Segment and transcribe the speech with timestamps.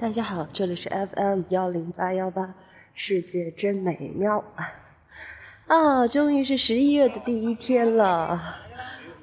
[0.00, 2.54] 大家好，这里是 FM 幺零八幺八，
[2.94, 4.44] 世界真美妙
[5.66, 6.06] 啊！
[6.06, 8.40] 终于是十一月的第一天了，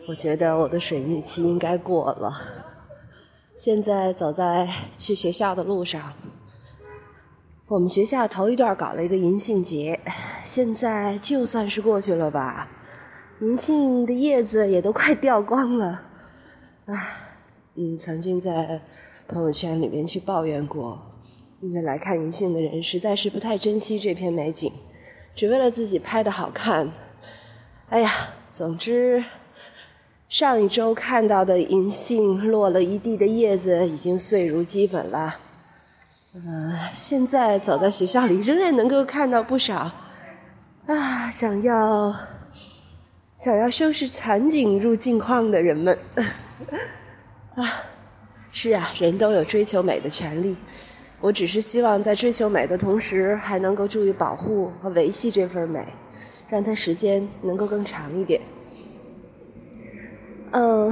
[0.09, 2.29] 我觉得我的水逆期应该过了。
[3.55, 4.68] 现在走在
[4.98, 6.11] 去学校的路上，
[7.68, 10.02] 我们学校头一段搞了一个银杏节，
[10.44, 12.68] 现在就算是过去了吧，
[13.39, 16.02] 银杏的叶子也都快掉光了。
[16.88, 17.16] 唉，
[17.76, 18.82] 嗯，曾经在。
[19.28, 21.00] 朋友圈里面去抱怨过，
[21.61, 24.71] 因为来看银杏的人实在是不太珍惜这片美景，
[25.33, 26.92] 只为了自己拍的好看。
[27.89, 28.11] 哎呀，
[28.52, 29.24] 总之，
[30.30, 35.38] 上一周看到的银杏落了一地的叶子已经碎如鸡粉了。
[36.33, 39.92] 嗯，现在走在学校里，仍然能够看到不少
[40.88, 42.14] 啊，想要
[43.38, 45.97] 想要收拾残景入镜框的人们
[47.55, 47.94] 啊。
[48.58, 50.55] 是啊，人都有追求美的权利。
[51.19, 55.85] 我只是希望在追求美的同时，还能够注意保护和维系这份美，
[56.47, 58.39] 让它时间能够更长一点。
[60.52, 60.89] 嗯，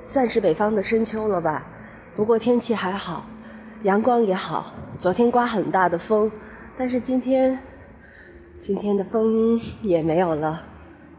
[0.00, 1.64] 算是北方的深秋了吧？
[2.16, 3.26] 不过天气还好，
[3.84, 4.74] 阳光也好。
[4.98, 6.32] 昨天刮很大的风，
[6.76, 7.56] 但是今天，
[8.58, 10.60] 今天的风也没有了，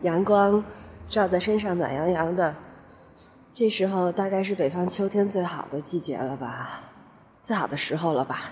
[0.01, 0.61] 阳光
[1.07, 2.53] 照在身上，暖洋洋的。
[3.55, 6.81] 这时候大概是北方秋天最好的季节了吧，
[7.43, 8.51] 最好的时候了吧。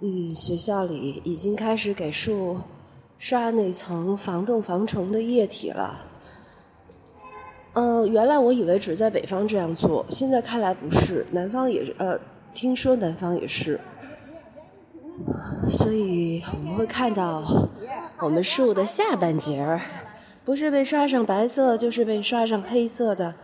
[0.00, 2.60] 嗯，学校里已经开始给树
[3.18, 5.98] 刷那层防冻防虫的液体了。
[7.72, 12.16] 呃，原来我以为只在北方这样做，现在看来不是，南方也呃，
[12.54, 13.80] 听说南方也是。
[15.68, 17.68] 所以我们会看到
[18.20, 19.80] 我们树的下半截儿，
[20.44, 23.34] 不是被刷上白色，就是被刷上黑色的。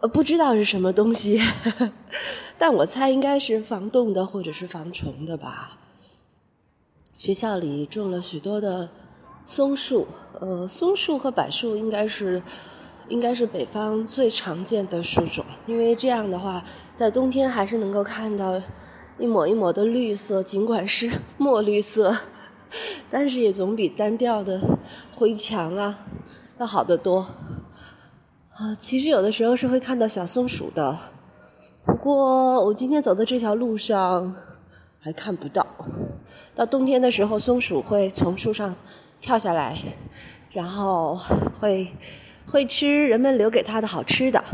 [0.00, 1.38] 呃，不知道是什么东西，
[2.56, 5.78] 但我猜应该是防冻的或者是防虫的吧。
[7.16, 8.88] 学校里种了许多的
[9.44, 10.08] 松树，
[10.40, 12.42] 呃，松树和柏树应该是
[13.10, 16.64] 应该是北方最常见的树种，因为这样的话，
[16.96, 18.58] 在冬天还是能够看到
[19.18, 22.16] 一抹一抹的绿色，尽管是墨绿色，
[23.10, 24.78] 但是也总比单调的
[25.14, 26.06] 灰墙啊
[26.58, 27.26] 要好得多。
[28.60, 30.94] 啊，其实有的时候是会看到小松鼠的，
[31.82, 34.36] 不过我今天走的这条路上
[35.00, 35.66] 还看不到。
[36.54, 38.76] 到冬天的时候，松鼠会从树上
[39.18, 39.78] 跳下来，
[40.52, 41.18] 然后
[41.58, 41.94] 会
[42.44, 44.44] 会吃人们留给它的好吃的。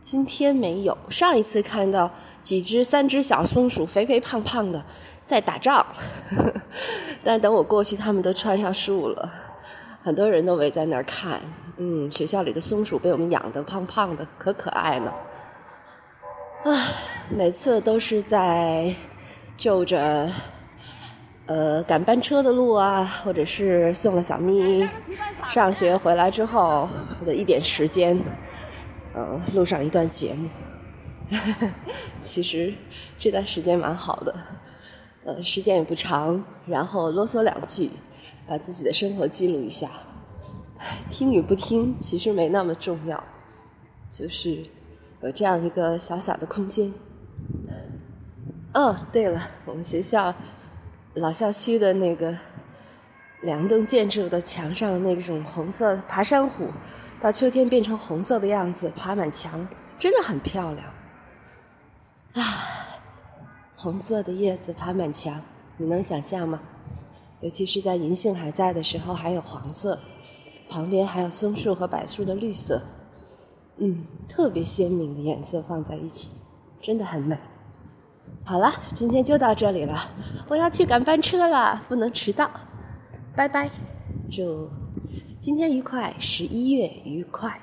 [0.00, 2.08] 今天没有，上一次看到
[2.44, 4.84] 几只三只小松鼠，肥肥胖胖的
[5.24, 5.84] 在打仗，
[7.24, 9.28] 但等我过去，它们都穿上树了，
[10.06, 11.40] 很多人都围在那儿看。
[11.78, 15.12] 嗯，学校里的松鼠被我们养的胖胖的，可可爱了。
[16.62, 16.72] 唉，
[17.28, 18.94] 每次都是在
[19.56, 20.30] 就着
[21.46, 24.88] 呃赶班车的路啊，或者是送了小咪
[25.48, 26.88] 上学回来之后
[27.26, 28.16] 的一点时间，
[29.12, 30.48] 呃，录上一段节目。
[32.22, 32.72] 其实
[33.18, 34.32] 这段时间蛮好的，
[35.26, 37.90] 呃，时间也不长，然后啰嗦两句，
[38.46, 39.90] 把自己的生活记录一下。
[41.10, 43.24] 听与不听其实没那么重要，
[44.08, 44.64] 就是
[45.22, 46.94] 有这样一个小小的空间。
[48.72, 50.32] 哦，对了，我们学校
[51.14, 52.38] 老校区的那个
[53.42, 56.68] 两栋建筑的墙上那种红色爬山虎，
[57.20, 59.66] 到秋天变成红色的样子，爬满墙，
[59.98, 60.86] 真的很漂亮。
[62.34, 62.85] 啊，
[63.76, 65.42] 红色的叶子爬满墙，
[65.76, 66.62] 你能想象吗？
[67.42, 69.98] 尤其是在银杏还在的时候，还有黄色。
[70.68, 72.82] 旁边还有松树和柏树的绿色，
[73.76, 76.32] 嗯，特别鲜明的颜色放在一起，
[76.82, 77.38] 真的很美。
[78.42, 80.08] 好了，今天就到这里了，
[80.48, 82.50] 我要去赶班车了，不能迟到，
[83.36, 83.70] 拜拜，
[84.28, 84.68] 祝
[85.38, 87.60] 今天愉快，十一月愉快。